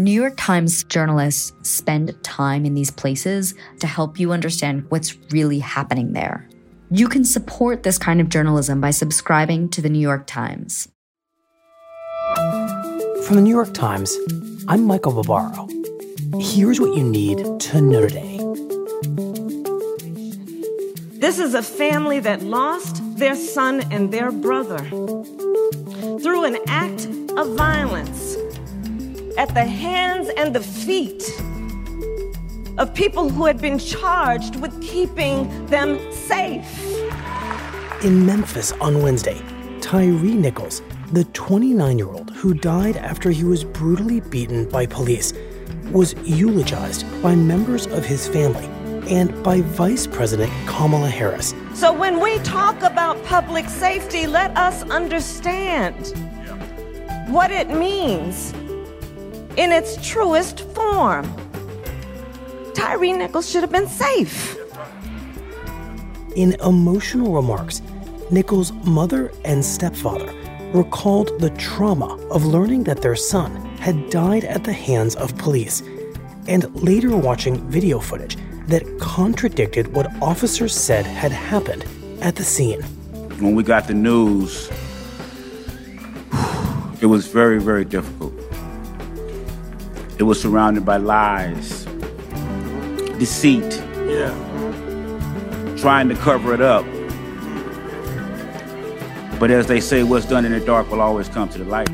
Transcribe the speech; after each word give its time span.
New 0.00 0.10
York 0.10 0.32
Times 0.38 0.82
journalists 0.84 1.52
spend 1.60 2.16
time 2.24 2.64
in 2.64 2.72
these 2.72 2.90
places 2.90 3.54
to 3.80 3.86
help 3.86 4.18
you 4.18 4.32
understand 4.32 4.86
what's 4.88 5.14
really 5.30 5.58
happening 5.58 6.14
there. 6.14 6.48
You 6.90 7.06
can 7.06 7.22
support 7.22 7.82
this 7.82 7.98
kind 7.98 8.18
of 8.18 8.30
journalism 8.30 8.80
by 8.80 8.92
subscribing 8.92 9.68
to 9.68 9.82
the 9.82 9.90
New 9.90 9.98
York 9.98 10.26
Times. 10.26 10.88
From 13.26 13.36
the 13.36 13.42
New 13.42 13.50
York 13.50 13.74
Times, 13.74 14.16
I'm 14.68 14.84
Michael 14.84 15.22
Barbaro. 15.22 15.68
Here's 16.40 16.80
what 16.80 16.96
you 16.96 17.04
need 17.04 17.60
to 17.60 17.82
know 17.82 18.08
today. 18.08 18.38
This 21.20 21.38
is 21.38 21.52
a 21.52 21.62
family 21.62 22.20
that 22.20 22.40
lost 22.40 23.02
their 23.18 23.34
son 23.34 23.82
and 23.92 24.10
their 24.10 24.32
brother 24.32 24.78
through 24.78 26.44
an 26.44 26.56
act 26.68 27.04
of 27.36 27.54
violence 27.54 28.29
at 29.36 29.52
the 29.54 29.64
hands 29.64 30.28
and 30.36 30.54
the 30.54 30.60
feet 30.60 31.22
of 32.78 32.94
people 32.94 33.28
who 33.28 33.44
had 33.44 33.60
been 33.60 33.78
charged 33.78 34.56
with 34.56 34.80
keeping 34.82 35.66
them 35.66 35.98
safe. 36.12 36.66
In 38.02 38.24
Memphis 38.24 38.72
on 38.80 39.02
Wednesday, 39.02 39.40
Tyre 39.80 40.12
Nichols, 40.12 40.82
the 41.12 41.24
29 41.24 41.98
year 41.98 42.08
old 42.08 42.30
who 42.30 42.54
died 42.54 42.96
after 42.96 43.30
he 43.30 43.44
was 43.44 43.64
brutally 43.64 44.20
beaten 44.20 44.68
by 44.68 44.86
police, 44.86 45.32
was 45.90 46.14
eulogized 46.24 47.04
by 47.22 47.34
members 47.34 47.86
of 47.86 48.04
his 48.04 48.28
family 48.28 48.66
and 49.08 49.42
by 49.42 49.60
Vice 49.60 50.06
President 50.06 50.52
Kamala 50.66 51.08
Harris. 51.08 51.54
So 51.74 51.92
when 51.92 52.20
we 52.20 52.38
talk 52.38 52.80
about 52.82 53.22
public 53.24 53.68
safety, 53.68 54.26
let 54.26 54.56
us 54.56 54.82
understand 54.84 56.14
what 57.28 57.50
it 57.50 57.68
means 57.68 58.54
in 59.60 59.72
its 59.72 59.94
truest 60.08 60.60
form. 60.70 61.26
Tyre 62.72 63.14
Nichols 63.14 63.50
should 63.50 63.60
have 63.60 63.70
been 63.70 63.86
safe. 63.86 64.56
In 66.34 66.56
emotional 66.62 67.34
remarks, 67.34 67.82
Nichols' 68.30 68.72
mother 68.86 69.30
and 69.44 69.62
stepfather 69.62 70.32
recalled 70.72 71.38
the 71.40 71.50
trauma 71.58 72.16
of 72.30 72.46
learning 72.46 72.84
that 72.84 73.02
their 73.02 73.16
son 73.16 73.54
had 73.76 74.08
died 74.08 74.44
at 74.44 74.64
the 74.64 74.72
hands 74.72 75.14
of 75.16 75.36
police, 75.36 75.82
and 76.48 76.74
later 76.82 77.14
watching 77.14 77.60
video 77.68 78.00
footage 78.00 78.38
that 78.68 78.82
contradicted 78.98 79.92
what 79.92 80.10
officers 80.22 80.74
said 80.74 81.04
had 81.04 81.32
happened 81.32 81.84
at 82.22 82.34
the 82.34 82.44
scene. 82.44 82.80
When 83.42 83.54
we 83.54 83.62
got 83.62 83.86
the 83.86 83.94
news, 83.94 84.70
it 87.02 87.06
was 87.06 87.26
very, 87.26 87.60
very 87.60 87.84
difficult. 87.84 88.29
It 90.20 90.24
was 90.24 90.38
surrounded 90.38 90.84
by 90.84 90.98
lies, 90.98 91.86
deceit, 93.18 93.82
Yeah. 94.06 94.34
trying 95.78 96.10
to 96.10 96.14
cover 96.14 96.52
it 96.52 96.60
up. 96.60 96.84
But 99.38 99.50
as 99.50 99.66
they 99.66 99.80
say, 99.80 100.02
what's 100.02 100.26
done 100.26 100.44
in 100.44 100.52
the 100.52 100.60
dark 100.60 100.90
will 100.90 101.00
always 101.00 101.26
come 101.30 101.48
to 101.48 101.56
the 101.56 101.64
light. 101.64 101.88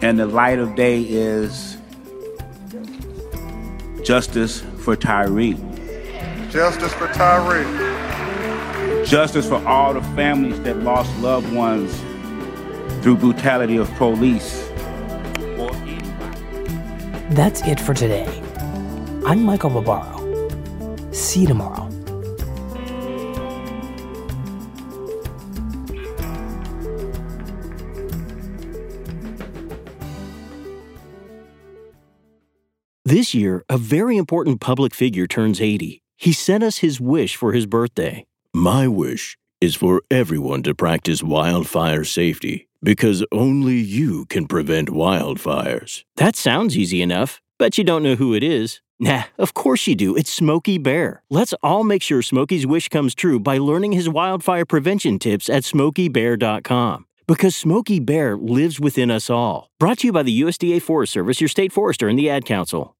And 0.00 0.18
the 0.18 0.24
light 0.24 0.58
of 0.58 0.74
day 0.74 1.02
is 1.02 1.76
justice 4.02 4.62
for 4.78 4.96
Tyre. 4.96 5.52
Justice 6.50 6.94
for 6.94 7.08
Tyre. 7.08 7.85
Justice 9.06 9.48
for 9.48 9.64
all 9.68 9.94
the 9.94 10.02
families 10.16 10.60
that 10.62 10.78
lost 10.78 11.16
loved 11.18 11.52
ones 11.54 11.96
through 13.02 13.16
brutality 13.16 13.76
of 13.76 13.88
police 13.94 14.68
or 15.56 15.72
anybody. 15.86 16.40
That's 17.30 17.62
it 17.62 17.78
for 17.78 17.94
today. 17.94 18.26
I'm 19.24 19.44
Michael 19.44 19.70
Barbaro. 19.70 21.12
See 21.12 21.42
you 21.42 21.46
tomorrow. 21.46 21.88
This 33.04 33.34
year, 33.34 33.64
a 33.68 33.78
very 33.78 34.16
important 34.16 34.60
public 34.60 34.92
figure 34.92 35.28
turns 35.28 35.60
80. 35.60 36.02
He 36.16 36.32
sent 36.32 36.64
us 36.64 36.78
his 36.78 37.00
wish 37.00 37.36
for 37.36 37.52
his 37.52 37.66
birthday. 37.66 38.26
My 38.56 38.88
wish 38.88 39.36
is 39.60 39.74
for 39.74 40.00
everyone 40.10 40.62
to 40.62 40.74
practice 40.74 41.22
wildfire 41.22 42.04
safety 42.04 42.68
because 42.82 43.22
only 43.30 43.76
you 43.76 44.24
can 44.30 44.46
prevent 44.46 44.88
wildfires. 44.88 46.04
That 46.16 46.36
sounds 46.36 46.74
easy 46.74 47.02
enough, 47.02 47.42
but 47.58 47.76
you 47.76 47.84
don't 47.84 48.02
know 48.02 48.14
who 48.14 48.32
it 48.32 48.42
is. 48.42 48.80
Nah, 48.98 49.24
of 49.36 49.52
course 49.52 49.86
you 49.86 49.94
do. 49.94 50.16
It's 50.16 50.32
Smokey 50.32 50.78
Bear. 50.78 51.22
Let's 51.28 51.52
all 51.62 51.84
make 51.84 52.00
sure 52.00 52.22
Smokey's 52.22 52.66
wish 52.66 52.88
comes 52.88 53.14
true 53.14 53.38
by 53.38 53.58
learning 53.58 53.92
his 53.92 54.08
wildfire 54.08 54.64
prevention 54.64 55.18
tips 55.18 55.50
at 55.50 55.64
smokeybear.com. 55.64 57.04
Because 57.26 57.54
Smokey 57.54 58.00
Bear 58.00 58.38
lives 58.38 58.80
within 58.80 59.10
us 59.10 59.28
all. 59.28 59.68
Brought 59.78 59.98
to 59.98 60.06
you 60.06 60.14
by 60.14 60.22
the 60.22 60.40
USDA 60.40 60.80
Forest 60.80 61.12
Service, 61.12 61.42
your 61.42 61.48
state 61.48 61.72
forester, 61.72 62.08
and 62.08 62.18
the 62.18 62.30
Ad 62.30 62.46
Council. 62.46 62.96